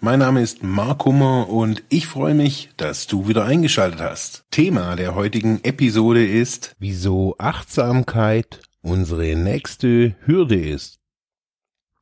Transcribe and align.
Mein 0.00 0.20
Name 0.20 0.42
ist 0.42 0.62
Mark 0.62 1.06
Hummer 1.06 1.48
und 1.48 1.82
ich 1.88 2.06
freue 2.06 2.34
mich, 2.34 2.70
dass 2.76 3.08
du 3.08 3.26
wieder 3.26 3.44
eingeschaltet 3.44 4.00
hast. 4.00 4.44
Thema 4.52 4.94
der 4.94 5.16
heutigen 5.16 5.58
Episode 5.64 6.24
ist, 6.24 6.76
wieso 6.78 7.34
Achtsamkeit 7.38 8.60
unsere 8.80 9.34
nächste 9.34 10.14
Hürde 10.24 10.54
ist. 10.54 11.00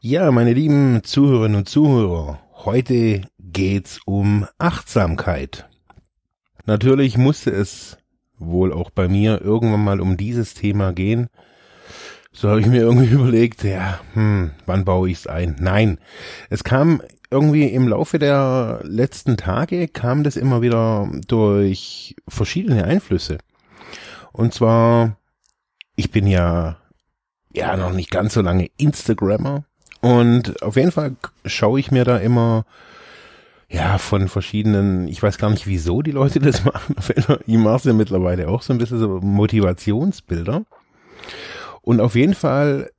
Ja, 0.02 0.30
meine 0.30 0.52
lieben 0.52 1.04
Zuhörerinnen 1.04 1.56
und 1.56 1.70
Zuhörer, 1.70 2.38
heute 2.52 3.22
geht's 3.38 3.98
um 4.04 4.46
Achtsamkeit. 4.58 5.66
Natürlich 6.66 7.16
musste 7.16 7.50
es 7.50 7.96
wohl 8.38 8.74
auch 8.74 8.90
bei 8.90 9.08
mir 9.08 9.40
irgendwann 9.40 9.82
mal 9.82 10.02
um 10.02 10.18
dieses 10.18 10.52
Thema 10.52 10.92
gehen. 10.92 11.28
So 12.36 12.50
habe 12.50 12.60
ich 12.60 12.66
mir 12.66 12.82
irgendwie 12.82 13.06
überlegt, 13.14 13.64
ja, 13.64 13.98
hm, 14.12 14.50
wann 14.66 14.84
baue 14.84 15.08
ich's 15.08 15.26
ein? 15.26 15.56
Nein, 15.58 15.98
es 16.50 16.64
kam 16.64 17.00
irgendwie 17.30 17.64
im 17.64 17.88
Laufe 17.88 18.18
der 18.18 18.80
letzten 18.84 19.38
Tage 19.38 19.88
kam 19.88 20.22
das 20.22 20.36
immer 20.36 20.60
wieder 20.60 21.10
durch 21.26 22.14
verschiedene 22.28 22.84
Einflüsse. 22.84 23.38
Und 24.32 24.52
zwar, 24.52 25.16
ich 25.96 26.10
bin 26.10 26.26
ja 26.26 26.76
ja 27.54 27.74
noch 27.78 27.92
nicht 27.92 28.10
ganz 28.10 28.34
so 28.34 28.42
lange 28.42 28.68
Instagrammer 28.76 29.64
und 30.02 30.62
auf 30.62 30.76
jeden 30.76 30.92
Fall 30.92 31.16
schaue 31.46 31.80
ich 31.80 31.90
mir 31.90 32.04
da 32.04 32.18
immer 32.18 32.66
ja, 33.68 33.96
von 33.96 34.28
verschiedenen, 34.28 35.08
ich 35.08 35.22
weiß 35.22 35.38
gar 35.38 35.50
nicht, 35.50 35.66
wieso 35.66 36.02
die 36.02 36.12
Leute 36.12 36.38
das 36.38 36.64
machen. 36.66 36.96
Ich 37.46 37.56
mache 37.56 37.76
es 37.76 37.84
ja 37.84 37.94
mittlerweile 37.94 38.48
auch 38.48 38.60
so 38.60 38.74
ein 38.74 38.78
bisschen 38.78 38.98
so 38.98 39.20
Motivationsbilder. 39.22 40.64
Und 41.86 42.00
auf 42.00 42.16
jeden 42.16 42.34
Fall, 42.34 42.90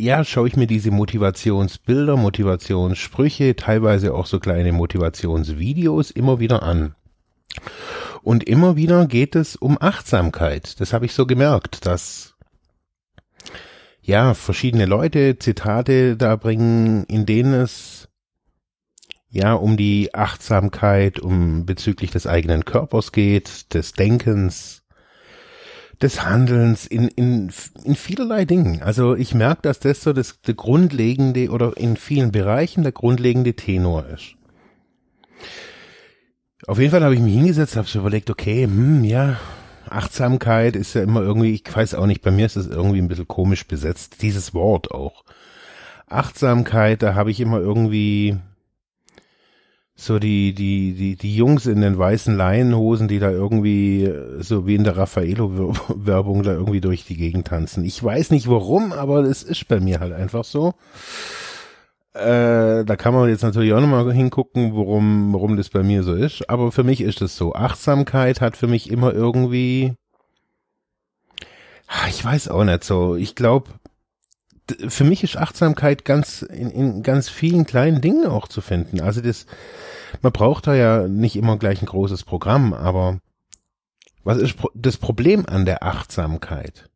ja, 0.00 0.24
schaue 0.24 0.48
ich 0.48 0.56
mir 0.56 0.66
diese 0.66 0.90
Motivationsbilder, 0.90 2.16
Motivationssprüche, 2.16 3.54
teilweise 3.54 4.14
auch 4.14 4.24
so 4.24 4.40
kleine 4.40 4.72
Motivationsvideos 4.72 6.10
immer 6.10 6.40
wieder 6.40 6.62
an. 6.62 6.94
Und 8.22 8.44
immer 8.44 8.76
wieder 8.76 9.04
geht 9.06 9.36
es 9.36 9.56
um 9.56 9.76
Achtsamkeit. 9.78 10.80
Das 10.80 10.94
habe 10.94 11.04
ich 11.04 11.12
so 11.12 11.26
gemerkt, 11.26 11.84
dass 11.84 12.34
ja, 14.00 14.32
verschiedene 14.32 14.86
Leute 14.86 15.38
Zitate 15.38 16.16
da 16.16 16.36
bringen, 16.36 17.04
in 17.04 17.26
denen 17.26 17.52
es 17.52 18.08
ja 19.28 19.52
um 19.52 19.76
die 19.76 20.14
Achtsamkeit, 20.14 21.20
um 21.20 21.66
bezüglich 21.66 22.10
des 22.10 22.26
eigenen 22.26 22.64
Körpers 22.64 23.12
geht, 23.12 23.74
des 23.74 23.92
Denkens, 23.92 24.81
des 26.02 26.24
Handelns 26.24 26.86
in, 26.86 27.08
in, 27.08 27.52
in 27.84 27.94
vielerlei 27.94 28.44
Dingen. 28.44 28.82
Also 28.82 29.14
ich 29.14 29.34
merke, 29.34 29.62
dass 29.62 29.78
das 29.78 30.02
so 30.02 30.12
das, 30.12 30.40
der 30.42 30.54
grundlegende 30.54 31.50
oder 31.50 31.76
in 31.76 31.96
vielen 31.96 32.32
Bereichen 32.32 32.82
der 32.82 32.92
grundlegende 32.92 33.54
Tenor 33.54 34.06
ist. 34.06 34.34
Auf 36.66 36.78
jeden 36.78 36.90
Fall 36.90 37.02
habe 37.02 37.14
ich 37.14 37.20
mich 37.20 37.34
hingesetzt, 37.34 37.76
habe 37.76 37.88
so 37.88 38.00
überlegt, 38.00 38.30
okay, 38.30 38.64
hm, 38.64 39.04
ja, 39.04 39.38
Achtsamkeit 39.88 40.76
ist 40.76 40.94
ja 40.94 41.02
immer 41.02 41.20
irgendwie, 41.20 41.54
ich 41.54 41.64
weiß 41.76 41.94
auch 41.94 42.06
nicht, 42.06 42.22
bei 42.22 42.30
mir 42.30 42.46
ist 42.46 42.56
es 42.56 42.66
irgendwie 42.66 42.98
ein 42.98 43.08
bisschen 43.08 43.28
komisch 43.28 43.66
besetzt, 43.66 44.22
dieses 44.22 44.54
Wort 44.54 44.90
auch. 44.90 45.24
Achtsamkeit, 46.08 47.02
da 47.02 47.14
habe 47.14 47.30
ich 47.30 47.40
immer 47.40 47.58
irgendwie 47.58 48.38
so 49.94 50.18
die, 50.18 50.54
die, 50.54 50.94
die, 50.94 51.16
die 51.16 51.36
Jungs 51.36 51.66
in 51.66 51.80
den 51.80 51.98
weißen 51.98 52.36
Leinenhosen, 52.36 53.08
die 53.08 53.18
da 53.18 53.30
irgendwie, 53.30 54.10
so 54.38 54.66
wie 54.66 54.74
in 54.74 54.84
der 54.84 54.96
Raffaello-Werbung, 54.96 56.42
da 56.42 56.52
irgendwie 56.52 56.80
durch 56.80 57.04
die 57.04 57.16
Gegend 57.16 57.48
tanzen. 57.48 57.84
Ich 57.84 58.02
weiß 58.02 58.30
nicht 58.30 58.48
warum, 58.48 58.92
aber 58.92 59.20
es 59.20 59.42
ist 59.42 59.68
bei 59.68 59.80
mir 59.80 60.00
halt 60.00 60.12
einfach 60.12 60.44
so. 60.44 60.74
Äh, 62.14 62.84
da 62.84 62.96
kann 62.96 63.14
man 63.14 63.28
jetzt 63.28 63.42
natürlich 63.42 63.72
auch 63.72 63.80
nochmal 63.80 64.12
hingucken, 64.12 64.76
warum, 64.76 65.32
warum 65.32 65.56
das 65.56 65.70
bei 65.70 65.82
mir 65.82 66.02
so 66.02 66.14
ist. 66.14 66.48
Aber 66.48 66.72
für 66.72 66.84
mich 66.84 67.00
ist 67.00 67.22
es 67.22 67.36
so. 67.36 67.54
Achtsamkeit 67.54 68.40
hat 68.40 68.56
für 68.56 68.66
mich 68.66 68.90
immer 68.90 69.12
irgendwie, 69.14 69.94
ah, 71.86 72.08
ich 72.08 72.22
weiß 72.24 72.48
auch 72.48 72.64
nicht 72.64 72.84
so. 72.84 73.16
Ich 73.16 73.34
glaube, 73.34 73.70
für 74.88 75.04
mich 75.04 75.24
ist 75.24 75.36
Achtsamkeit 75.36 76.04
ganz 76.04 76.42
in, 76.42 76.70
in 76.70 77.02
ganz 77.02 77.28
vielen 77.28 77.66
kleinen 77.66 78.00
Dingen 78.00 78.26
auch 78.26 78.48
zu 78.48 78.60
finden. 78.60 79.00
Also 79.00 79.20
das, 79.20 79.46
man 80.20 80.32
braucht 80.32 80.66
da 80.66 80.74
ja 80.74 81.08
nicht 81.08 81.36
immer 81.36 81.58
gleich 81.58 81.82
ein 81.82 81.86
großes 81.86 82.24
Programm, 82.24 82.72
aber 82.72 83.18
was 84.24 84.38
ist 84.38 84.56
das 84.74 84.98
Problem 84.98 85.46
an 85.46 85.64
der 85.64 85.82
Achtsamkeit? 85.82 86.88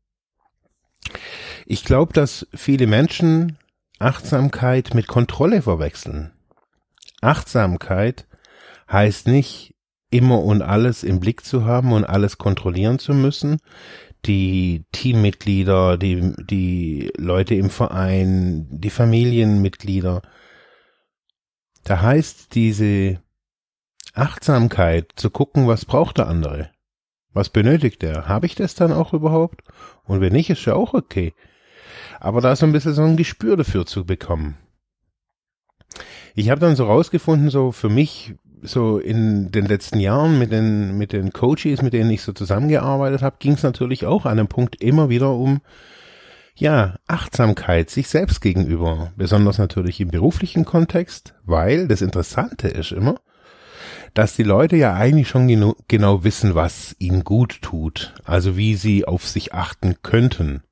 Ich 1.67 1.85
glaube, 1.85 2.13
dass 2.13 2.47
viele 2.55 2.87
Menschen 2.87 3.59
Achtsamkeit 3.99 4.95
mit 4.95 5.07
Kontrolle 5.09 5.63
verwechseln. 5.63 6.33
Achtsamkeit 7.21 8.27
heißt 8.91 9.27
nicht 9.27 9.75
immer 10.11 10.43
und 10.43 10.63
alles 10.63 11.03
im 11.03 11.19
Blick 11.19 11.45
zu 11.45 11.65
haben 11.65 11.93
und 11.93 12.05
alles 12.05 12.39
kontrollieren 12.39 12.99
zu 12.99 13.15
müssen. 13.15 13.59
Die 14.27 14.85
Teammitglieder, 14.93 15.97
die, 15.99 16.33
die 16.39 17.13
Leute 17.17 17.55
im 17.55 17.71
Verein, 17.71 18.67
die 18.71 18.91
Familienmitglieder. 18.91 20.23
Da 21.85 22.01
heißt 22.01 22.55
diese 22.55 23.21
Achtsamkeit 24.15 25.13
zu 25.17 25.31
gucken, 25.31 25.69
was 25.69 25.85
braucht 25.85 26.19
der 26.19 26.27
andere? 26.27 26.71
Was 27.33 27.51
benötigt 27.51 28.03
er? 28.03 28.29
Habe 28.29 28.47
ich 28.47 28.55
das 28.55 28.75
dann 28.75 28.93
auch 28.93 29.13
überhaupt? 29.13 29.63
Und 30.05 30.21
wenn 30.21 30.33
nicht, 30.33 30.51
ist 30.51 30.65
ja 30.65 30.75
auch 30.75 30.95
okay 30.95 31.33
aber 32.21 32.41
da 32.41 32.55
so 32.57 32.67
ein 32.67 32.73
bisschen 32.73 32.95
so 32.95 33.03
ein 33.03 33.17
Gespür 33.17 33.57
dafür 33.57 33.87
zu 33.87 34.05
bekommen. 34.05 34.57
Ich 36.35 36.51
habe 36.51 36.61
dann 36.61 36.77
so 36.77 36.85
rausgefunden, 36.85 37.51
so 37.51 37.73
für 37.73 37.89
mich, 37.89 38.35
so 38.63 38.99
in 38.99 39.51
den 39.51 39.67
letzten 39.67 40.01
Jahren 40.01 40.39
mit 40.39 40.53
den, 40.53 40.97
mit 40.99 41.13
den 41.13 41.33
Coaches, 41.33 41.83
mit 41.83 41.93
denen 41.93 42.11
ich 42.11 42.23
so 42.23 42.33
zusammengearbeitet 42.33 43.23
habe, 43.23 43.37
ging 43.39 43.53
es 43.53 43.63
natürlich 43.63 44.07
auch 44.07 44.25
an 44.25 44.39
einem 44.39 44.49
Punkt 44.49 44.81
immer 44.83 45.09
wieder 45.09 45.33
um, 45.33 45.61
ja, 46.55 46.97
Achtsamkeit 47.07 47.91
sich 47.91 48.09
selbst 48.09 48.41
gegenüber, 48.41 49.13
besonders 49.17 49.59
natürlich 49.59 50.01
im 50.01 50.09
beruflichen 50.09 50.65
Kontext, 50.65 51.35
weil 51.45 51.87
das 51.87 52.01
Interessante 52.01 52.69
ist 52.69 52.93
immer, 52.93 53.17
dass 54.15 54.37
die 54.37 54.43
Leute 54.43 54.77
ja 54.77 54.95
eigentlich 54.95 55.29
schon 55.29 55.49
genau, 55.49 55.77
genau 55.89 56.25
wissen, 56.25 56.55
was 56.55 56.97
ihnen 56.99 57.25
gut 57.25 57.61
tut, 57.61 58.15
also 58.25 58.57
wie 58.57 58.75
sie 58.75 59.05
auf 59.05 59.27
sich 59.27 59.53
achten 59.53 59.97
könnten. 60.03 60.63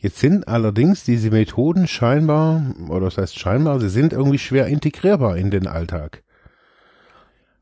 Jetzt 0.00 0.20
sind 0.20 0.46
allerdings 0.46 1.02
diese 1.02 1.32
Methoden 1.32 1.88
scheinbar, 1.88 2.62
oder 2.88 3.06
das 3.06 3.18
heißt 3.18 3.36
scheinbar, 3.36 3.80
sie 3.80 3.88
sind 3.88 4.12
irgendwie 4.12 4.38
schwer 4.38 4.68
integrierbar 4.68 5.36
in 5.36 5.50
den 5.50 5.66
Alltag. 5.66 6.22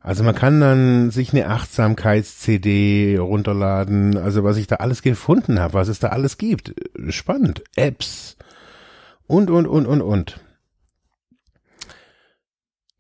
Also 0.07 0.23
man 0.23 0.37
kann 0.37 0.61
dann 0.61 1.11
sich 1.11 1.33
eine 1.33 1.49
Achtsamkeits-CD 1.49 3.19
runterladen, 3.19 4.17
also 4.17 4.45
was 4.45 4.57
ich 4.57 4.69
da 4.69 4.77
alles 4.77 5.03
gefunden 5.03 5.59
habe, 5.59 5.75
was 5.75 5.89
es 5.89 5.99
da 5.99 6.11
alles 6.11 6.39
gibt. 6.39 6.77
Spannend. 7.09 7.65
Apps 7.75 8.37
und, 9.27 9.51
und, 9.51 9.67
und, 9.67 9.85
und, 9.85 10.03
und. 10.03 10.39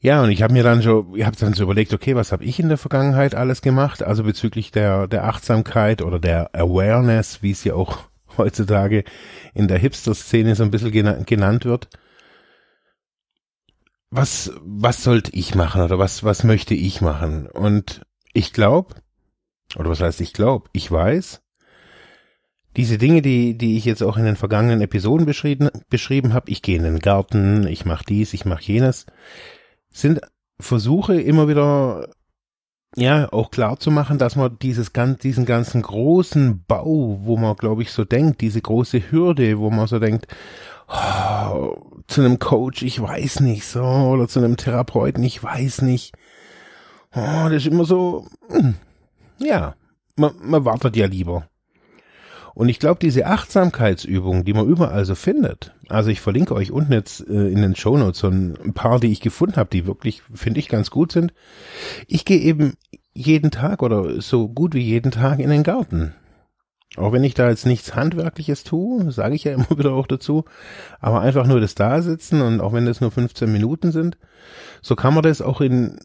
Ja, 0.01 0.21
und 0.21 0.33
ich 0.33 0.43
habe 0.43 0.53
mir 0.53 0.65
dann 0.65 0.83
so, 0.83 1.13
ich 1.15 1.25
habe 1.25 1.37
dann 1.37 1.55
so 1.55 1.63
überlegt, 1.63 1.95
okay, 1.95 2.17
was 2.17 2.33
habe 2.33 2.43
ich 2.43 2.59
in 2.59 2.69
der 2.69 2.77
Vergangenheit 2.77 3.37
alles 3.37 3.63
gemacht? 3.63 4.03
Also 4.03 4.25
bezüglich 4.25 4.73
der, 4.73 5.07
der 5.07 5.27
Achtsamkeit 5.27 6.03
oder 6.03 6.19
der 6.19 6.57
Awareness, 6.57 7.41
wie 7.41 7.53
es 7.53 7.63
ja 7.63 7.75
auch 7.75 8.01
heutzutage 8.37 9.05
in 9.55 9.69
der 9.69 9.79
Hipster-Szene 9.79 10.57
so 10.57 10.65
ein 10.65 10.73
bisschen 10.73 10.91
genannt 11.25 11.67
wird. 11.67 11.89
Was, 14.11 14.53
was 14.63 15.03
sollte 15.03 15.33
ich 15.33 15.55
machen 15.55 15.83
oder 15.83 15.99
was, 15.99 16.23
was 16.23 16.45
möchte 16.45 16.75
ich 16.75 17.01
machen? 17.01 17.47
Und 17.47 18.03
ich 18.33 18.53
glaube, 18.53 18.95
oder 19.77 19.91
was 19.91 20.01
heißt 20.01 20.21
ich 20.21 20.33
glaube, 20.33 20.69
ich 20.73 20.91
weiß, 20.91 21.43
diese 22.77 22.99
Dinge, 22.99 23.23
die, 23.23 23.57
die 23.57 23.77
ich 23.77 23.85
jetzt 23.85 24.03
auch 24.03 24.17
in 24.17 24.25
den 24.25 24.37
vergangenen 24.37 24.83
Episoden 24.83 25.27
beschrieben, 25.27 25.71
beschrieben 25.89 26.35
habe, 26.35 26.51
ich 26.51 26.63
gehe 26.63 26.77
in 26.77 26.85
den 26.85 26.99
Garten, 26.99 27.67
ich 27.67 27.85
mache 27.85 28.05
dies, 28.05 28.35
ich 28.35 28.45
mache 28.45 28.63
jenes, 28.65 29.07
sind 29.91 30.21
Versuche 30.59 31.21
immer 31.21 31.49
wieder 31.49 32.09
ja, 32.97 33.31
auch 33.31 33.51
klar 33.51 33.79
zu 33.79 33.91
machen, 33.91 34.19
dass 34.19 34.37
man 34.37 34.59
dieses 34.59 34.93
ganz, 34.95 35.21
diesen 35.21 35.45
ganzen 35.45 35.83
großen 35.83 36.65
Bau, 36.67 37.19
wo 37.23 37.37
man, 37.37 37.55
glaube 37.57 37.83
ich, 37.83 37.93
so 37.93 38.05
denkt, 38.05 38.41
diese 38.41 38.63
große 38.63 39.11
Hürde, 39.11 39.59
wo 39.59 39.71
man 39.71 39.87
so 39.87 39.99
denkt, 39.99 40.27
oh, 40.89 41.77
zu 42.07 42.21
einem 42.21 42.39
Coach, 42.39 42.83
ich 42.83 43.01
weiß 43.01 43.41
nicht 43.41 43.65
so, 43.65 43.83
oder 43.83 44.29
zu 44.29 44.39
einem 44.39 44.57
Therapeuten, 44.57 45.23
ich 45.25 45.43
weiß 45.43 45.83
nicht. 45.83 46.15
Oh, 47.15 47.49
das 47.49 47.65
ist 47.65 47.67
immer 47.67 47.85
so, 47.85 48.27
hm, 48.49 48.75
ja, 49.39 49.75
man, 50.17 50.33
man 50.43 50.65
wartet 50.65 50.97
ja 50.97 51.07
lieber. 51.07 51.49
Und 52.55 52.71
ich 52.71 52.79
glaube, 52.79 52.99
diese 53.01 53.27
Achtsamkeitsübungen, 53.27 54.45
die 54.45 54.55
man 54.55 54.67
überall 54.67 55.05
so 55.05 55.15
findet, 55.15 55.75
also 55.89 56.09
ich 56.09 56.23
verlinke 56.23 56.55
euch 56.55 56.73
unten 56.73 56.93
jetzt 56.93 57.21
äh, 57.29 57.49
in 57.49 57.61
den 57.61 57.77
Show 57.77 57.99
Notes 57.99 58.21
so 58.21 58.29
ein 58.29 58.73
paar, 58.73 58.99
die 58.99 59.13
ich 59.13 59.21
gefunden 59.21 59.57
habe, 59.57 59.69
die 59.71 59.87
wirklich, 59.87 60.23
finde 60.33 60.61
ich, 60.61 60.69
ganz 60.69 60.91
gut 60.91 61.13
sind. 61.13 61.35
Ich 62.07 62.25
gehe 62.25 62.39
eben 62.39 62.73
jeden 63.13 63.51
Tag 63.51 63.83
oder 63.83 64.23
so 64.23 64.49
gut 64.49 64.75
wie 64.75 64.81
jeden 64.81 65.11
Tag 65.11 65.39
in 65.39 65.51
den 65.51 65.65
Garten. 65.65 66.15
Auch 66.97 67.13
wenn 67.13 67.25
ich 67.25 67.35
da 67.35 67.51
jetzt 67.51 67.67
nichts 67.67 67.95
Handwerkliches 67.95 68.65
tue, 68.65 69.11
sage 69.11 69.35
ich 69.35 69.45
ja 69.45 69.53
immer 69.53 69.71
wieder 69.77 69.93
auch 69.93 70.07
dazu, 70.07 70.45
aber 71.01 71.21
einfach 71.21 71.47
nur 71.47 71.61
das 71.61 71.75
Dasitzen 71.75 72.41
und 72.41 72.61
auch 72.61 72.73
wenn 72.73 72.87
das 72.87 73.01
nur 73.01 73.11
15 73.11 73.51
Minuten 73.51 73.93
sind, 73.93 74.17
so 74.83 74.95
kann 74.95 75.15
man 75.15 75.23
das 75.23 75.43
auch 75.43 75.61
in, 75.61 75.99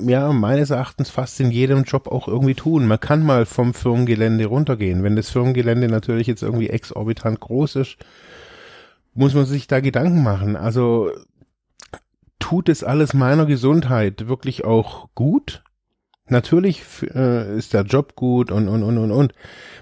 ja, 0.00 0.32
meines 0.32 0.70
Erachtens 0.70 1.10
fast 1.10 1.40
in 1.40 1.50
jedem 1.50 1.84
Job 1.84 2.08
auch 2.08 2.28
irgendwie 2.28 2.54
tun. 2.54 2.86
Man 2.86 3.00
kann 3.00 3.24
mal 3.24 3.46
vom 3.46 3.72
Firmengelände 3.72 4.46
runtergehen. 4.46 5.02
Wenn 5.02 5.16
das 5.16 5.30
Firmengelände 5.30 5.88
natürlich 5.88 6.26
jetzt 6.26 6.42
irgendwie 6.42 6.68
exorbitant 6.68 7.40
groß 7.40 7.76
ist, 7.76 7.96
muss 9.14 9.32
man 9.32 9.46
sich 9.46 9.66
da 9.66 9.80
Gedanken 9.80 10.22
machen. 10.22 10.56
Also 10.56 11.10
tut 12.38 12.68
es 12.68 12.84
alles 12.84 13.14
meiner 13.14 13.46
Gesundheit 13.46 14.28
wirklich 14.28 14.64
auch 14.64 15.08
gut? 15.14 15.64
Natürlich 16.28 16.82
äh, 17.14 17.56
ist 17.56 17.72
der 17.72 17.82
Job 17.82 18.16
gut 18.16 18.50
und, 18.50 18.68
und, 18.68 18.82
und, 18.82 18.98
und, 18.98 19.10
und. 19.10 19.32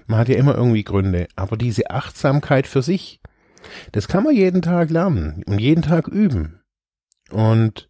Man 0.07 0.19
hat 0.19 0.29
ja 0.29 0.35
immer 0.35 0.55
irgendwie 0.55 0.83
Gründe. 0.83 1.27
Aber 1.35 1.57
diese 1.57 1.89
Achtsamkeit 1.89 2.67
für 2.67 2.81
sich, 2.81 3.19
das 3.91 4.07
kann 4.07 4.23
man 4.23 4.35
jeden 4.35 4.61
Tag 4.61 4.89
lernen 4.89 5.43
und 5.47 5.59
jeden 5.59 5.81
Tag 5.81 6.07
üben. 6.07 6.61
Und 7.31 7.89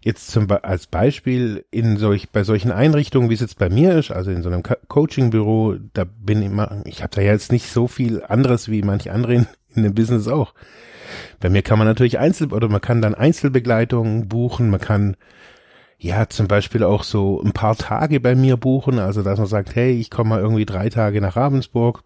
jetzt 0.00 0.28
zum 0.28 0.48
als 0.50 0.86
Beispiel 0.86 1.64
in 1.70 1.96
solch 1.96 2.30
bei 2.30 2.44
solchen 2.44 2.72
Einrichtungen, 2.72 3.30
wie 3.30 3.34
es 3.34 3.40
jetzt 3.40 3.58
bei 3.58 3.68
mir 3.68 3.96
ist, 3.96 4.10
also 4.10 4.30
in 4.30 4.42
so 4.42 4.48
einem 4.48 4.62
Coaching-Büro, 4.62 5.76
da 5.94 6.04
bin 6.04 6.42
ich 6.42 6.46
immer, 6.46 6.82
ich 6.84 7.02
habe 7.02 7.14
da 7.14 7.22
jetzt 7.22 7.52
nicht 7.52 7.70
so 7.70 7.88
viel 7.88 8.22
anderes 8.22 8.68
wie 8.68 8.82
manche 8.82 9.12
andere 9.12 9.34
in, 9.34 9.46
in 9.74 9.82
dem 9.84 9.94
Business 9.94 10.28
auch. 10.28 10.54
Bei 11.40 11.50
mir 11.50 11.62
kann 11.62 11.78
man 11.78 11.86
natürlich 11.86 12.18
Einzel 12.18 12.52
oder 12.52 12.68
man 12.68 12.80
kann 12.80 13.02
dann 13.02 13.14
Einzelbegleitungen 13.14 14.28
buchen, 14.28 14.70
man 14.70 14.80
kann 14.80 15.16
ja, 15.98 16.28
zum 16.28 16.46
Beispiel 16.46 16.84
auch 16.84 17.02
so 17.02 17.42
ein 17.42 17.52
paar 17.52 17.76
Tage 17.76 18.20
bei 18.20 18.34
mir 18.34 18.56
buchen, 18.56 18.98
also 18.98 19.22
dass 19.22 19.38
man 19.38 19.46
sagt, 19.46 19.74
hey, 19.74 19.92
ich 19.92 20.10
komme 20.10 20.30
mal 20.30 20.40
irgendwie 20.40 20.66
drei 20.66 20.90
Tage 20.90 21.20
nach 21.20 21.36
Ravensburg, 21.36 22.02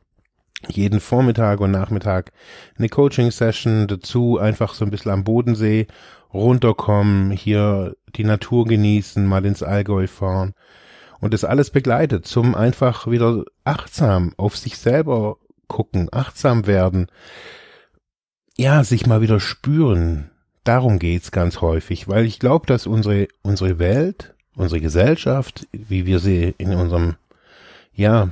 jeden 0.68 1.00
Vormittag 1.00 1.60
und 1.60 1.70
Nachmittag 1.70 2.32
eine 2.78 2.88
Coaching-Session 2.88 3.88
dazu, 3.88 4.38
einfach 4.38 4.74
so 4.74 4.84
ein 4.84 4.90
bisschen 4.90 5.10
am 5.10 5.24
Bodensee 5.24 5.86
runterkommen, 6.32 7.32
hier 7.32 7.96
die 8.14 8.24
Natur 8.24 8.66
genießen, 8.66 9.26
mal 9.26 9.44
ins 9.44 9.62
Allgäu 9.62 10.06
fahren. 10.06 10.54
Und 11.20 11.34
das 11.34 11.44
alles 11.44 11.70
begleitet 11.70 12.26
zum 12.26 12.54
einfach 12.54 13.06
wieder 13.10 13.44
achtsam 13.64 14.32
auf 14.36 14.56
sich 14.56 14.78
selber 14.78 15.36
gucken, 15.66 16.08
achtsam 16.12 16.66
werden, 16.66 17.08
ja, 18.56 18.84
sich 18.84 19.06
mal 19.06 19.20
wieder 19.20 19.40
spüren, 19.40 20.29
darum 20.64 20.98
geht's 20.98 21.30
ganz 21.30 21.60
häufig, 21.60 22.08
weil 22.08 22.24
ich 22.24 22.38
glaube, 22.38 22.66
dass 22.66 22.86
unsere, 22.86 23.28
unsere 23.42 23.78
Welt, 23.78 24.34
unsere 24.54 24.80
Gesellschaft, 24.80 25.66
wie 25.72 26.06
wir 26.06 26.18
sie 26.18 26.54
in 26.58 26.74
unserem, 26.74 27.16
ja, 27.94 28.30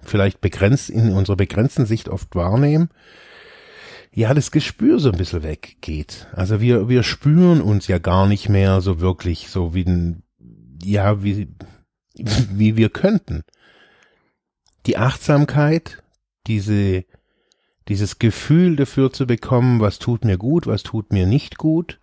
vielleicht 0.00 0.40
begrenzt, 0.40 0.90
in 0.90 1.12
unserer 1.12 1.36
begrenzten 1.36 1.86
Sicht 1.86 2.08
oft 2.08 2.34
wahrnehmen, 2.34 2.88
ja, 4.14 4.34
das 4.34 4.50
Gespür 4.50 4.98
so 4.98 5.10
ein 5.10 5.16
bisschen 5.16 5.42
weggeht. 5.42 6.26
Also 6.32 6.60
wir, 6.60 6.88
wir 6.88 7.02
spüren 7.02 7.62
uns 7.62 7.88
ja 7.88 7.98
gar 7.98 8.26
nicht 8.26 8.48
mehr 8.48 8.82
so 8.82 9.00
wirklich, 9.00 9.48
so 9.48 9.74
wie, 9.74 10.16
ja, 10.82 11.22
wie, 11.22 11.48
wie 12.14 12.76
wir 12.76 12.90
könnten. 12.90 13.42
Die 14.84 14.98
Achtsamkeit, 14.98 16.02
diese, 16.46 17.04
dieses 17.88 18.18
Gefühl 18.18 18.76
dafür 18.76 19.12
zu 19.12 19.26
bekommen, 19.26 19.80
was 19.80 19.98
tut 19.98 20.24
mir 20.24 20.38
gut, 20.38 20.66
was 20.66 20.82
tut 20.82 21.12
mir 21.12 21.26
nicht 21.26 21.58
gut. 21.58 21.98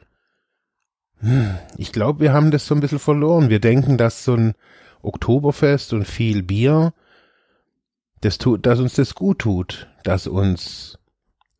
Hm, 1.19 1.55
ich 1.77 1.91
glaube, 1.91 2.21
wir 2.21 2.33
haben 2.33 2.51
das 2.51 2.65
so 2.65 2.75
ein 2.75 2.81
bisschen 2.81 2.99
verloren. 2.99 3.49
Wir 3.49 3.59
denken, 3.59 3.97
dass 3.97 4.23
so 4.23 4.35
ein 4.35 4.53
Oktoberfest 5.01 5.93
und 5.93 6.05
viel 6.05 6.43
Bier, 6.43 6.93
das 8.21 8.37
tut, 8.37 8.65
dass 8.65 8.79
uns 8.79 8.93
das 8.93 9.15
gut 9.15 9.39
tut, 9.39 9.87
dass 10.03 10.27
uns 10.27 10.99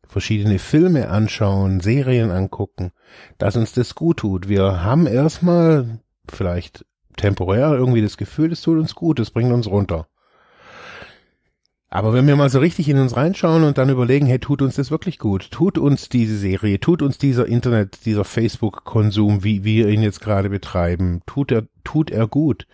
verschiedene 0.06 0.58
Filme 0.58 1.08
anschauen, 1.08 1.80
Serien 1.80 2.30
angucken, 2.30 2.92
dass 3.38 3.56
uns 3.56 3.72
das 3.72 3.94
gut 3.94 4.18
tut. 4.18 4.48
Wir 4.48 4.82
haben 4.82 5.06
erstmal 5.06 6.00
vielleicht 6.28 6.84
temporär 7.16 7.72
irgendwie 7.72 8.02
das 8.02 8.16
Gefühl, 8.16 8.50
das 8.50 8.62
tut 8.62 8.78
uns 8.78 8.94
gut, 8.94 9.18
das 9.18 9.30
bringt 9.30 9.52
uns 9.52 9.66
runter. 9.66 10.08
Aber 11.92 12.12
wenn 12.12 12.28
wir 12.28 12.36
mal 12.36 12.50
so 12.50 12.60
richtig 12.60 12.88
in 12.88 12.98
uns 12.98 13.16
reinschauen 13.16 13.64
und 13.64 13.76
dann 13.76 13.90
überlegen, 13.90 14.26
hey, 14.26 14.38
tut 14.38 14.62
uns 14.62 14.76
das 14.76 14.92
wirklich 14.92 15.18
gut? 15.18 15.50
Tut 15.50 15.76
uns 15.76 16.08
diese 16.08 16.38
Serie, 16.38 16.78
tut 16.78 17.02
uns 17.02 17.18
dieser 17.18 17.46
Internet, 17.46 18.06
dieser 18.06 18.24
Facebook-Konsum, 18.24 19.42
wie 19.42 19.64
wir 19.64 19.88
ihn 19.88 20.02
jetzt 20.02 20.20
gerade 20.20 20.50
betreiben, 20.50 21.20
tut 21.26 21.50
er, 21.50 21.64
tut 21.82 22.12
er 22.12 22.28
gut? 22.28 22.68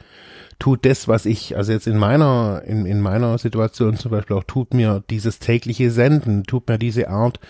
Tut 0.59 0.85
das, 0.85 1.09
was 1.09 1.25
ich, 1.25 1.57
also 1.57 1.73
jetzt 1.73 1.87
in 1.87 1.97
meiner, 1.97 2.63
in, 2.67 2.85
in 2.85 3.01
meiner 3.01 3.39
Situation 3.39 3.97
zum 3.97 4.11
Beispiel 4.11 4.37
auch, 4.37 4.45
tut 4.45 4.75
mir 4.75 5.03
dieses 5.09 5.39
tägliche 5.39 5.91
Senden, 5.91 6.45
tut 6.45 6.69
mir 6.69 6.79
diese 6.79 7.09
Art, 7.09 7.41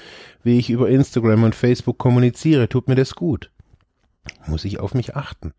wie 0.44 0.58
ich 0.58 0.70
über 0.70 0.88
Instagram 0.88 1.42
und 1.42 1.56
Facebook 1.56 1.98
kommuniziere, 1.98 2.68
tut 2.68 2.86
mir 2.86 2.94
das 2.94 3.16
gut? 3.16 3.50
Muss 4.46 4.64
ich 4.64 4.78
auf 4.78 4.94
mich 4.94 5.16
achten? 5.16 5.52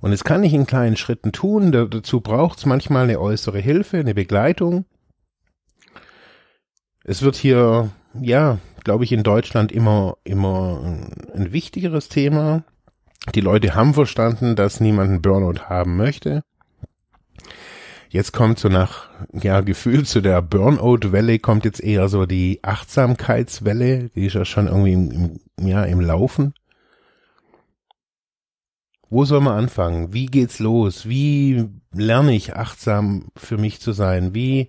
Und 0.00 0.12
es 0.12 0.22
kann 0.22 0.44
ich 0.44 0.54
in 0.54 0.66
kleinen 0.66 0.96
Schritten 0.96 1.32
tun, 1.32 1.72
dazu 1.72 2.20
braucht 2.20 2.58
es 2.58 2.66
manchmal 2.66 3.04
eine 3.04 3.20
äußere 3.20 3.58
Hilfe, 3.58 3.98
eine 3.98 4.14
Begleitung, 4.14 4.84
es 7.08 7.22
wird 7.22 7.36
hier, 7.36 7.90
ja, 8.20 8.58
glaube 8.84 9.04
ich, 9.04 9.12
in 9.12 9.22
Deutschland 9.22 9.72
immer, 9.72 10.18
immer 10.24 10.80
ein 11.34 11.52
wichtigeres 11.52 12.10
Thema. 12.10 12.64
Die 13.34 13.40
Leute 13.40 13.74
haben 13.74 13.94
verstanden, 13.94 14.56
dass 14.56 14.80
niemand 14.80 15.08
einen 15.08 15.22
Burnout 15.22 15.70
haben 15.70 15.96
möchte. 15.96 16.44
Jetzt 18.10 18.32
kommt 18.32 18.58
so 18.58 18.68
nach, 18.68 19.08
ja, 19.32 19.62
Gefühl 19.62 20.04
zu 20.04 20.20
der 20.20 20.42
Burnout-Welle 20.42 21.38
kommt 21.38 21.64
jetzt 21.64 21.80
eher 21.80 22.08
so 22.08 22.26
die 22.26 22.60
Achtsamkeitswelle, 22.62 24.10
die 24.14 24.26
ist 24.26 24.34
ja 24.34 24.44
schon 24.44 24.66
irgendwie 24.66 24.92
im, 24.92 25.40
im, 25.56 25.66
ja, 25.66 25.84
im 25.84 26.00
Laufen. 26.00 26.52
Wo 29.08 29.24
soll 29.24 29.40
man 29.40 29.56
anfangen? 29.56 30.12
Wie 30.12 30.26
geht's 30.26 30.58
los? 30.58 31.08
Wie 31.08 31.70
lerne 31.92 32.34
ich 32.34 32.54
achtsam 32.54 33.28
für 33.34 33.56
mich 33.56 33.80
zu 33.80 33.92
sein? 33.92 34.34
Wie 34.34 34.68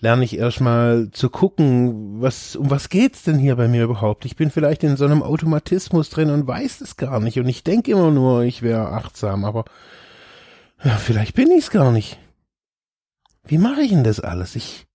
lerne 0.00 0.24
ich 0.24 0.36
erstmal 0.36 1.10
zu 1.10 1.30
gucken, 1.30 2.20
was, 2.20 2.56
um 2.56 2.70
was 2.70 2.88
geht's 2.88 3.22
denn 3.22 3.38
hier 3.38 3.56
bei 3.56 3.68
mir 3.68 3.84
überhaupt? 3.84 4.24
Ich 4.24 4.36
bin 4.36 4.50
vielleicht 4.50 4.82
in 4.82 4.96
so 4.96 5.04
einem 5.04 5.22
Automatismus 5.22 6.10
drin 6.10 6.30
und 6.30 6.46
weiß 6.46 6.80
es 6.80 6.96
gar 6.96 7.20
nicht 7.20 7.38
und 7.38 7.48
ich 7.48 7.64
denke 7.64 7.92
immer 7.92 8.10
nur, 8.10 8.42
ich 8.42 8.62
wäre 8.62 8.92
achtsam, 8.92 9.44
aber 9.44 9.64
ja, 10.82 10.96
vielleicht 10.96 11.34
bin 11.34 11.50
ich's 11.50 11.70
gar 11.70 11.92
nicht. 11.92 12.18
Wie 13.44 13.58
mache 13.58 13.82
ich 13.82 13.90
denn 13.90 14.04
das 14.04 14.20
alles? 14.20 14.56
Ich, 14.56 14.86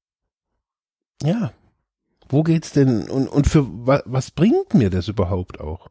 ja, 1.24 1.52
wo 2.30 2.44
geht's 2.44 2.72
denn 2.72 3.08
und, 3.10 3.28
und 3.28 3.48
für 3.48 3.66
was, 3.86 4.02
was 4.06 4.32
bringt 4.32 4.74
mir 4.74 4.90
das 4.90 5.08
überhaupt 5.08 5.60
auch? 5.60 5.90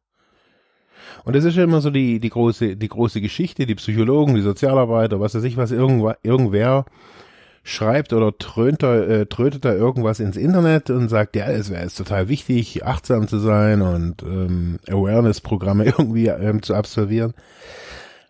Und 1.25 1.37
das 1.37 1.45
ist 1.45 1.57
ja 1.57 1.65
immer 1.65 1.81
so 1.81 1.91
die, 1.91 2.19
die 2.19 2.31
große, 2.31 2.77
die 2.77 2.89
große 2.89 3.21
Geschichte, 3.21 3.67
die 3.67 3.75
Psychologen, 3.77 4.35
die 4.35 4.43
Sozialarbeiter, 4.43 5.21
was 5.21 5.35
weiß 5.35 5.45
ich, 5.45 5.57
was 5.57 5.71
irgendwer, 5.71 6.19
irgendwer 6.23 6.85
schreibt 7.65 8.13
oder 8.13 8.37
trönt 8.37 8.83
da, 8.83 8.95
äh, 8.95 9.27
trötet 9.27 9.65
da 9.65 9.73
irgendwas 9.73 10.21
ins 10.21 10.37
Internet 10.37 10.91
und 10.91 11.09
sagt, 11.09 11.35
ja, 11.35 11.47
es 11.47 11.71
wäre 11.71 11.89
total 11.89 12.29
wichtig, 12.29 12.85
achtsam 12.85 13.27
zu 13.27 13.39
sein 13.39 13.81
und 13.81 14.23
ähm, 14.23 14.79
Awareness-Programme 14.87 15.85
irgendwie 15.87 16.29
ähm, 16.29 16.63
zu 16.63 16.75
absolvieren. 16.75 17.33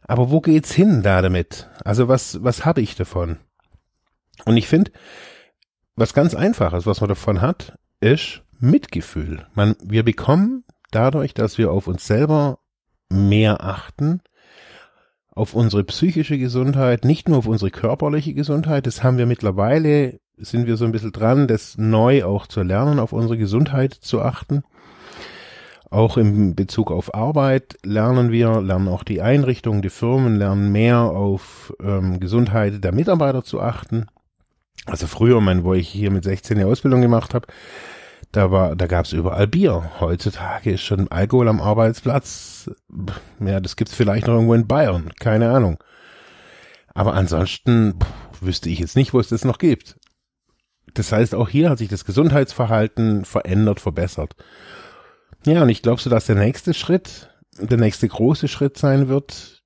Aber 0.07 0.31
wo 0.31 0.41
geht's 0.41 0.73
hin 0.73 1.03
da 1.03 1.21
damit? 1.21 1.69
Also 1.85 2.07
was, 2.09 2.43
was 2.45 2.65
habe 2.65 2.81
ich 2.81 2.95
davon? 2.95 3.39
Und 4.45 4.57
ich 4.57 4.69
finde, 4.69 4.93
was 5.97 6.15
ganz 6.15 6.35
einfaches, 6.35 6.87
was 6.87 7.01
man 7.01 7.09
davon 7.09 7.41
hat, 7.41 7.77
ist 8.01 8.43
Mitgefühl. 8.61 9.47
Man, 9.55 9.75
wir 9.83 10.05
bekommen 10.05 10.65
dadurch, 10.93 11.35
dass 11.35 11.59
wir 11.59 11.73
auf 11.73 11.89
uns 11.89 12.07
selber 12.07 12.61
mehr 13.09 13.65
achten, 13.65 14.21
auf 15.35 15.55
unsere 15.55 15.85
psychische 15.85 16.39
Gesundheit, 16.39 17.05
nicht 17.05 17.29
nur 17.29 17.39
auf 17.39 17.47
unsere 17.47 17.71
körperliche 17.71 18.35
Gesundheit. 18.35 18.87
Das 18.87 19.03
haben 19.03 19.19
wir 19.19 19.27
mittlerweile, 19.27 20.21
sind 20.37 20.67
wir 20.67 20.77
so 20.77 20.85
ein 20.85 20.93
bisschen 20.93 21.13
dran, 21.13 21.49
das 21.49 21.77
neu 21.77 22.25
auch 22.25 22.47
zu 22.47 22.63
lernen, 22.63 22.99
auf 22.99 23.13
unsere 23.13 23.37
Gesundheit 23.37 23.95
zu 23.95 24.23
achten. 24.23 24.63
Auch 25.91 26.17
im 26.17 26.55
Bezug 26.55 26.91
auf 26.91 27.15
Arbeit 27.15 27.77
lernen 27.85 28.33
wir, 28.33 28.61
lernen 28.61 28.89
auch 28.89 29.05
die 29.05 29.23
Einrichtungen, 29.23 29.83
die 29.83 29.91
Firmen 29.91 30.37
lernen 30.37 30.73
mehr 30.73 30.99
auf 30.99 31.73
ähm, 31.81 32.19
Gesundheit 32.21 32.83
der 32.83 32.93
Mitarbeiter 32.93 33.45
zu 33.45 33.61
achten. 33.61 34.07
Also 34.87 35.07
früher, 35.07 35.41
mein, 35.41 35.65
wo 35.65 35.75
ich 35.75 35.89
hier 35.89 36.11
mit 36.11 36.25
16 36.25 36.59
eine 36.59 36.67
Ausbildung 36.67 37.01
gemacht 37.01 37.33
habe, 37.33 37.47
da 38.35 38.51
war, 38.51 38.75
da 38.75 38.87
gab's 38.87 39.13
überall 39.13 39.47
Bier. 39.47 39.93
Heutzutage 40.01 40.73
ist 40.73 40.83
schon 40.83 41.09
Alkohol 41.09 41.49
am 41.49 41.61
Arbeitsplatz. 41.61 42.69
Ja, 43.39 43.61
das 43.61 43.77
gibt's 43.77 43.95
vielleicht 43.95 44.27
noch 44.27 44.35
irgendwo 44.35 44.55
in 44.55 44.67
Bayern. 44.67 45.11
Keine 45.21 45.51
Ahnung. 45.51 45.83
Aber 46.95 47.15
ansonsten 47.15 47.95
pff, 48.01 48.43
wüsste 48.43 48.71
ich 48.71 48.81
jetzt 48.81 48.97
nicht, 48.97 49.15
wo 49.15 49.21
es 49.21 49.29
das 49.29 49.45
noch 49.45 49.59
gibt. 49.59 49.97
Das 50.95 51.13
heißt, 51.13 51.35
auch 51.35 51.49
hier 51.49 51.71
hat 51.71 51.79
sich 51.79 51.89
das 51.89 52.05
Gesundheitsverhalten 52.05 53.25
verändert, 53.25 53.79
verbessert. 53.79 54.35
Ja, 55.47 55.63
und 55.63 55.69
ich 55.69 55.83
glaube 55.83 56.01
so, 56.01 56.11
dass 56.11 56.27
der 56.27 56.37
nächste 56.37 56.75
Schritt, 56.75 57.31
der 57.59 57.79
nächste 57.79 58.09
große 58.09 58.49
Schritt 58.49 58.79
sein 58.79 59.09
wird, 59.09 59.63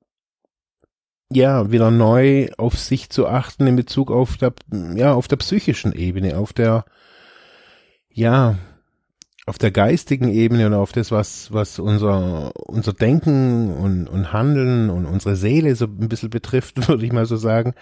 ja, 1.30 1.70
wieder 1.70 1.90
neu 1.90 2.48
auf 2.58 2.78
sich 2.78 3.08
zu 3.08 3.26
achten 3.28 3.66
in 3.66 3.76
Bezug 3.76 4.10
auf 4.10 4.36
der, 4.36 4.52
ja, 4.94 5.14
auf 5.14 5.26
der 5.28 5.36
psychischen 5.36 5.92
Ebene, 5.92 6.36
auf 6.36 6.52
der, 6.52 6.84
ja, 8.18 8.56
auf 9.46 9.58
der 9.58 9.70
geistigen 9.70 10.28
Ebene 10.28 10.66
oder 10.66 10.78
auf 10.78 10.90
das, 10.92 11.12
was, 11.12 11.52
was 11.52 11.78
unser, 11.78 12.52
unser 12.68 12.92
Denken 12.92 13.70
und, 13.70 14.08
und 14.08 14.32
Handeln 14.32 14.90
und 14.90 15.06
unsere 15.06 15.36
Seele 15.36 15.74
so 15.76 15.86
ein 15.86 16.08
bisschen 16.08 16.28
betrifft, 16.28 16.88
würde 16.88 17.06
ich 17.06 17.12
mal 17.12 17.26
so 17.26 17.36
sagen. 17.36 17.74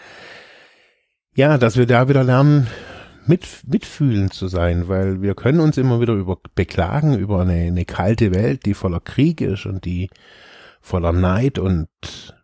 Ja, 1.35 1.57
dass 1.57 1.77
wir 1.77 1.87
da 1.87 2.09
wieder 2.09 2.23
lernen, 2.23 2.67
mit, 3.27 3.47
mitfühlend 3.67 4.35
zu 4.35 4.47
sein, 4.47 4.89
weil 4.89 5.23
wir 5.23 5.35
können 5.35 5.61
uns 5.61 5.79
immer 5.79 6.01
wieder 6.01 6.13
über 6.13 6.39
beklagen 6.55 7.19
über 7.19 7.41
eine, 7.41 7.55
eine 7.55 7.85
kalte 7.85 8.33
Welt, 8.35 8.67
die 8.67 8.75
voller 8.75 9.01
Krieg 9.01 9.41
ist 9.41 9.67
und 9.67 9.85
die 9.87 10.11
voller 10.81 11.13
Neid 11.13 11.59
und 11.59 11.89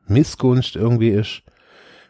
Missgunst 0.07 0.77
irgendwie 0.77 1.11
ist. 1.11 1.43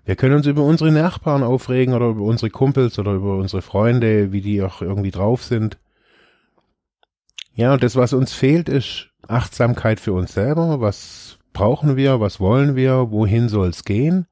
Wir 0.04 0.16
können 0.16 0.34
uns 0.34 0.46
über 0.46 0.62
unsere 0.62 0.90
Nachbarn 0.90 1.42
aufregen 1.42 1.94
oder 1.94 2.08
über 2.08 2.22
unsere 2.22 2.50
Kumpels 2.50 2.98
oder 2.98 3.12
über 3.12 3.36
unsere 3.36 3.62
Freunde, 3.62 4.32
wie 4.32 4.40
die 4.40 4.62
auch 4.62 4.82
irgendwie 4.82 5.12
drauf 5.12 5.44
sind. 5.44 5.78
Ja, 7.54 7.74
und 7.74 7.82
das, 7.82 7.96
was 7.96 8.12
uns 8.12 8.32
fehlt, 8.32 8.68
ist 8.68 9.10
Achtsamkeit 9.28 10.00
für 10.00 10.12
uns 10.12 10.32
selber. 10.32 10.80
Was 10.80 11.38
brauchen 11.52 11.96
wir? 11.96 12.20
Was 12.20 12.40
wollen 12.40 12.74
wir? 12.74 13.10
Wohin 13.10 13.48
soll 13.48 13.68
es 13.68 13.84
gehen? 13.84 14.26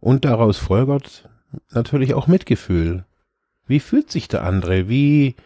Und 0.00 0.24
daraus 0.24 0.58
folgert 0.58 1.28
natürlich 1.70 2.14
auch 2.14 2.26
Mitgefühl. 2.26 3.06
Wie 3.66 3.80
fühlt 3.80 4.10
sich 4.10 4.28
der 4.28 4.44
andere? 4.44 4.88
Wie, 4.88 5.36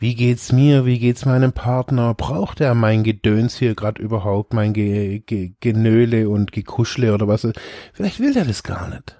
wie 0.00 0.14
geht's 0.14 0.50
mir? 0.50 0.86
Wie 0.86 0.98
geht's 0.98 1.26
meinem 1.26 1.52
Partner? 1.52 2.14
Braucht 2.14 2.62
er 2.62 2.74
mein 2.74 3.04
Gedöns 3.04 3.58
hier 3.58 3.74
gerade 3.74 4.00
überhaupt? 4.00 4.54
Mein 4.54 4.72
Ge 4.72 5.18
Ge 5.20 5.52
Genöle 5.60 6.30
und 6.30 6.52
Gekuschle 6.52 7.12
oder 7.12 7.28
was? 7.28 7.46
Vielleicht 7.92 8.18
will 8.18 8.34
er 8.34 8.46
das 8.46 8.62
gar 8.62 8.88
nicht. 8.88 9.18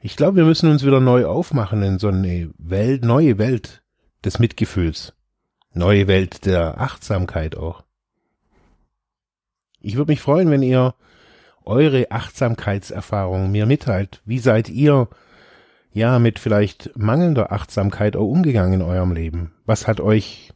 Ich 0.00 0.16
glaube, 0.16 0.38
wir 0.38 0.44
müssen 0.44 0.68
uns 0.68 0.84
wieder 0.84 0.98
neu 0.98 1.26
aufmachen 1.26 1.80
in 1.84 2.00
so 2.00 2.08
eine 2.08 2.50
Welt, 2.58 3.04
neue 3.04 3.38
Welt 3.38 3.84
des 4.24 4.40
Mitgefühls. 4.40 5.14
Neue 5.72 6.08
Welt 6.08 6.44
der 6.44 6.80
Achtsamkeit 6.80 7.56
auch. 7.56 7.84
Ich 9.80 9.94
würde 9.94 10.10
mich 10.10 10.20
freuen, 10.20 10.50
wenn 10.50 10.62
ihr 10.62 10.96
eure 11.64 12.10
Achtsamkeitserfahrungen 12.10 13.52
mir 13.52 13.66
mitteilt. 13.66 14.22
Wie 14.24 14.40
seid 14.40 14.68
ihr 14.68 15.08
ja, 15.92 16.18
mit 16.18 16.38
vielleicht 16.38 16.96
mangelnder 16.96 17.52
Achtsamkeit 17.52 18.16
auch 18.16 18.28
umgegangen 18.28 18.80
in 18.80 18.82
eurem 18.82 19.12
Leben? 19.12 19.52
Was 19.66 19.86
hat 19.86 20.00
euch 20.00 20.52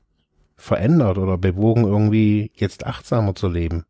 verändert 0.56 1.18
oder 1.18 1.38
bewogen, 1.38 1.84
irgendwie 1.84 2.52
jetzt 2.54 2.86
achtsamer 2.86 3.34
zu 3.34 3.48
leben? 3.48 3.84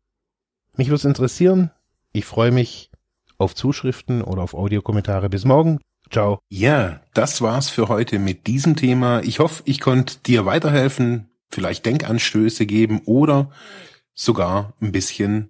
Mich 0.75 0.87
würde 0.87 0.95
es 0.97 1.05
interessieren. 1.05 1.71
Ich 2.11 2.25
freue 2.25 2.51
mich 2.51 2.89
auf 3.37 3.55
Zuschriften 3.55 4.21
oder 4.21 4.41
auf 4.41 4.53
Audiokommentare. 4.53 5.29
Bis 5.29 5.45
morgen. 5.45 5.79
Ciao. 6.09 6.39
Ja, 6.49 7.01
das 7.13 7.41
war's 7.41 7.69
für 7.69 7.89
heute 7.89 8.19
mit 8.19 8.47
diesem 8.47 8.75
Thema. 8.75 9.21
Ich 9.21 9.39
hoffe, 9.39 9.63
ich 9.65 9.79
konnte 9.79 10.17
dir 10.25 10.45
weiterhelfen, 10.45 11.29
vielleicht 11.49 11.85
Denkanstöße 11.85 12.65
geben 12.65 13.01
oder 13.05 13.49
sogar 14.13 14.73
ein 14.81 14.91
bisschen 14.91 15.49